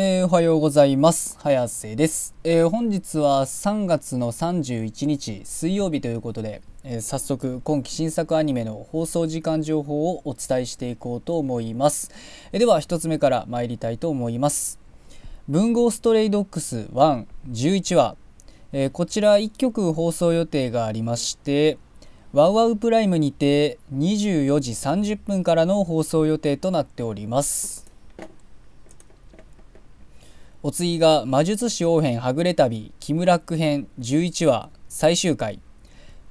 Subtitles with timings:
[0.00, 1.36] えーおはようございます。
[1.40, 12.12] 早瀬です、えー本日は3月の31日水曜日ということで、えー早速今期新作アニメの放送時間情報をお伝えしていこうと思います。
[12.52, 14.78] えでは1つ目から参りたいと思います。
[15.48, 18.16] 文豪ストレイドックス1、11話、
[18.70, 21.76] えこちら1曲放送予定がありまして、
[22.32, 27.87] ワウワウプライムにて24時30分からの放送予定となっております。
[30.60, 35.60] お次が魔術師王編はぐれ旅キムラック編11話最終回。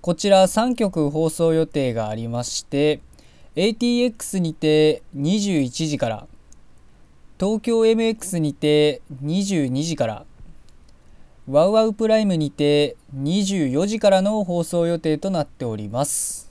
[0.00, 3.00] こちら3曲放送予定がありまして
[3.54, 6.26] ATX にて21時から
[7.38, 10.24] 東京 MX にて22時から
[11.46, 16.50] ワウワウプライムにて24時からの放送予定となっております。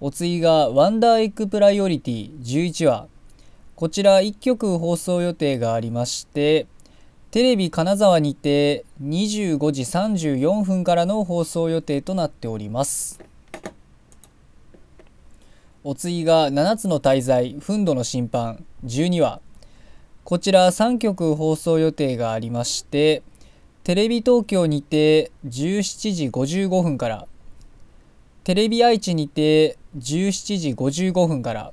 [0.00, 3.08] お次がワンダーエッグプライオリティ11話。
[3.80, 6.66] こちら1局放送予定がありまして
[7.30, 13.24] テレビ金沢にて25時34分からの放送予定となっております。
[15.82, 18.66] お次が7つの大罪憤怒の審判。
[18.84, 19.40] 12話。
[20.24, 23.22] こちら3局放送予定がありまして
[23.82, 27.26] テレビ東京にて17時55分から
[28.44, 31.72] テレビ愛知にて17時55分から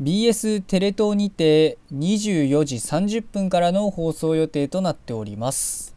[0.00, 5.96] BS テレ東にて24時30分からの放送予定となっております。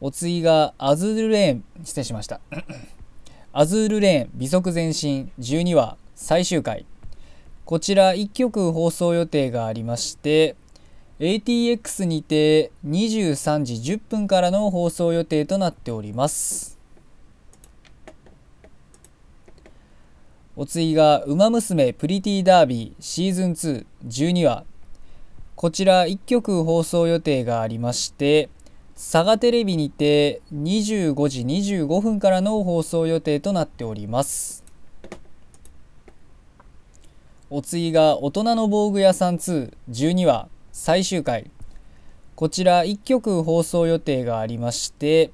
[0.00, 2.40] お次がアズールレーン失礼しました。
[3.52, 6.84] アズールレーン美足前進12話最終回。
[7.64, 10.56] こちら1曲放送予定がありまして
[11.20, 16.77] ATX にて23時10分からの放送予定となっております。
[20.60, 24.64] お次が「ウマ娘プリティダービーシーズン212話」
[25.54, 28.48] こちら1曲放送予定がありまして
[28.96, 34.64] 佐賀テレビにて25時25分からの放送予定となっております。
[37.50, 41.52] お次が「大人の防具屋さん212話」最終回。
[42.34, 45.30] こちら1曲放送予定がありまして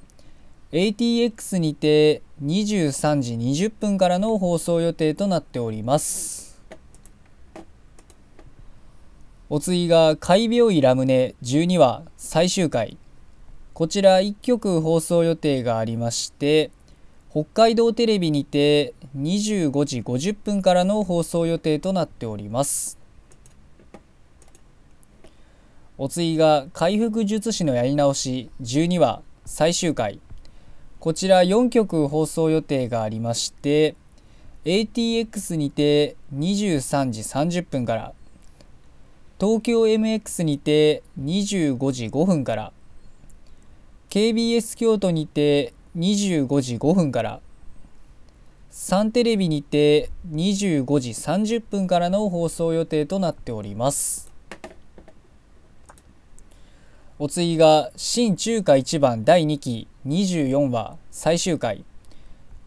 [0.75, 6.61] ATX にて23時20分からの放送予定となっております。
[9.49, 11.37] お次が「怪病医ラムネ。
[11.45, 12.97] 12話」最終回。
[13.73, 16.73] こちら1曲放送予定がありまして
[17.31, 22.99] 北海道テレビにて25時50分からの放送予定となっております。
[25.99, 28.51] お次が「回復術師のやり直し。
[28.61, 30.19] 12話」最終回。
[31.04, 33.94] こちら4曲放送予定がありまして
[34.65, 38.15] ATX にて23時30分から
[39.38, 42.72] 東京 MX にて25時5分から
[44.09, 47.41] KBS 京都にて25時5分から
[48.71, 54.32] サンテレビにて25時30分からの放送予定となっております。
[57.19, 59.86] お次が新中華一番第2期。
[60.06, 61.84] 24話最終回。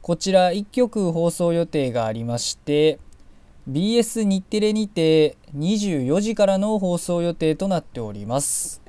[0.01, 2.97] こちら1曲放送予定がありまして
[3.69, 8.81] BS 日テレにて24時からの放送予定となっております。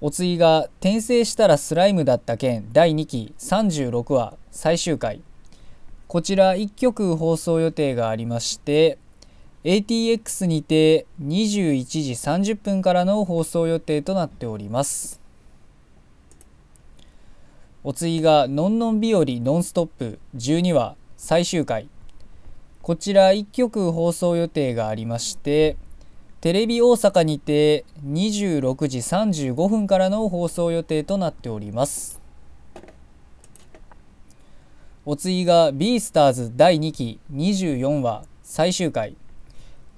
[0.00, 5.20] お次が「転生したらスライムだった件第2期36話最終回。
[6.08, 8.98] こちら1曲放送予定がありまして
[9.64, 15.23] ATX にて21時30分からの放送予定となっております。
[17.86, 21.90] お次が「のんのん日和ノンストップ」12話最終回。
[22.80, 25.76] こちら1曲放送予定がありまして
[26.40, 32.22] テレビ大阪にて26時35分からの放送予定となっております。
[35.04, 37.20] お次が「ビースターズ第2期。
[37.34, 39.14] 24話最終回。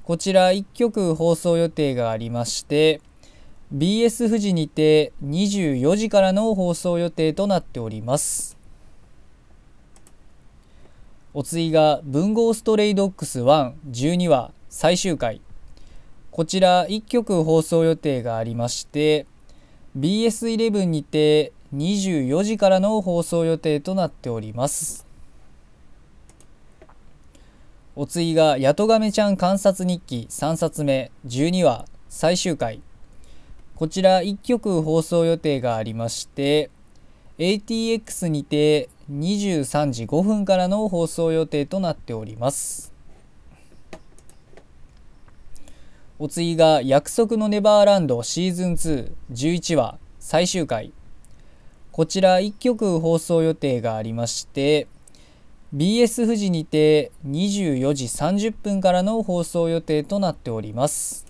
[0.02, 3.00] こちら1曲放送予定がありまして
[3.74, 8.56] BS 富士にて24時からの放送予定となっております。
[11.34, 15.40] お次が「文豪ストレイドックス112話最終回。
[16.30, 19.26] こちら1曲放送予定がありまして
[19.98, 25.04] BS11 にて24時からの放送予定となっております。
[27.96, 31.10] お次が「やとがめちゃん観察日記3冊目。
[31.26, 32.80] 12話最終回」
[33.76, 36.70] こちら1曲放送予定がありまして
[37.37, 42.94] ATX にて23時5分からの放送予定となっております。
[46.19, 50.94] お次が約束のネバーランドシーズン211話最終回。
[51.93, 54.87] こちら1曲放送予定がありまして
[55.75, 61.26] BS 富士にて24時30分からの放送予定となっております。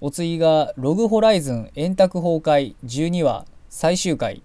[0.00, 4.42] お次がログホライズン円卓崩壊12話最終回。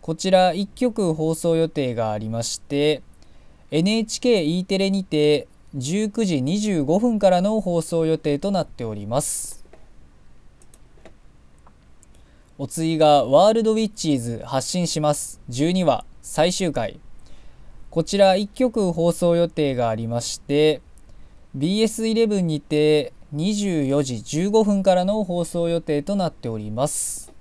[0.00, 3.02] こちら1曲放送予定がありまして
[3.72, 9.64] NHKE テレにて19時25分からの放送予定となっております。
[12.56, 15.40] お次がワールドウィッチーズ発進します。
[15.50, 17.00] 12話最終回。
[17.90, 20.80] こちら1局放送予定がありまして
[21.56, 27.32] BS11 にて24時15分からの放送予定となっております。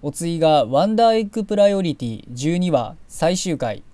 [0.00, 2.24] お次がワンダーエッグプライオリティ。
[2.28, 3.84] 12話最終回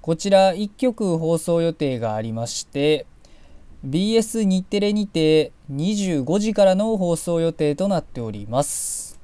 [0.00, 3.06] こちら1局放送予定がありまして
[3.84, 9.15] BS 日テレにて25時からの放送予定となっております。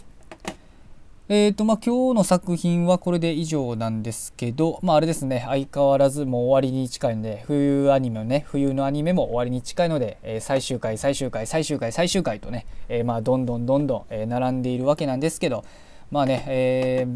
[1.34, 5.42] えーとまあ、今日の作品はこれで以上なんですけど、まあ、あれですね。
[5.46, 15.64] 相変わらずもう終わりに近いので冬アニメね冬のアニメも終わりに近いので、えー、最終回最終回最終回最終回とね、えー、まあどんどんどんどん、え、並んでいるわけなんですけど
[16.10, 17.06] まあね、え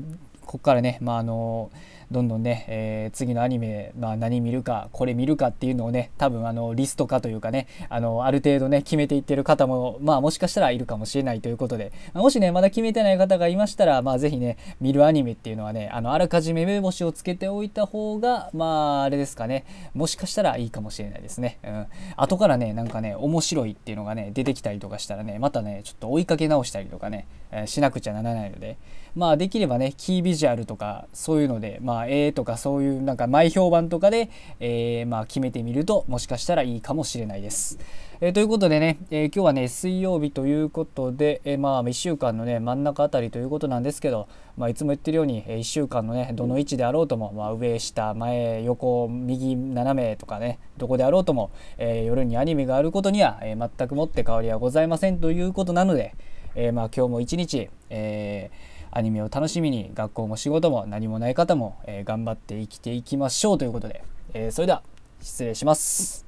[0.47, 19.65] ここからね、まああのーどんどんね、えー、次のアニメ、まあ、何見るかこれ見るかっていうのをね多分あのリスト化というかねあのある程度ね決めていってる方も、まあ、もしかしたらいるかもしれないということで、まあ、もしねまだ決めてない方がいましたら、まあ、ぜひね見るアニメっていうのはねあのあらかじめ目星をつけておいた方がまああれですかね
[19.95, 21.87] もしかしたらいいかもしれないですね、うん、
[22.17, 28.79] 後からねなんかね面白いっていうのがね出てきたりとかしたらねまたねちょっと追いかけ直したりとかね、えー、しなくちゃならないので
[29.15, 37.79] まあできればねキービジュアルとかそういうのでまあ絵とかそういうなんか前評判とかで、えー、まあ決めてみるともしかしたらいいかもしれないです。
[38.21, 44.27] えー、ということでね、えー、今日はね水曜日ということで、えまあ1週間のね真ん中あたりということなんですけど、
[44.57, 56.15] まあ、いつも言ってるように、え1週間のねどの位置であろうとも、まあ、上下前横右斜めとかねどこであろうとも、え夜にアニメがあることには、え全くもって変わりはございませんということなので、
[56.55, 64.03] えまあ今日も一日、えーアニメを楽しみに学校も仕事も何もない方も、え、頑張って生きていきましょうということで、
[64.35, 64.83] え、それでは
[65.21, 66.26] 失礼します。